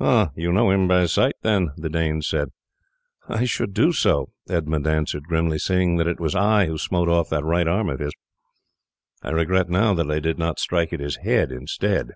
[0.00, 0.30] "Ah!
[0.34, 2.48] you know him by sight then?" The Dane said.
[3.28, 7.28] "I should do so," Edmund answered grimly, "seeing that it was I who smote off
[7.28, 8.14] that right arm of his.
[9.22, 12.12] I regret now that I did not strike at his head instead."